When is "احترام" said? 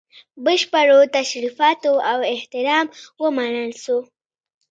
2.33-2.85